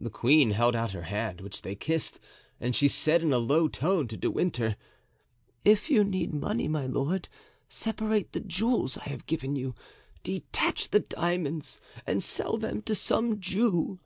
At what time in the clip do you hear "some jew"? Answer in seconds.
12.96-14.00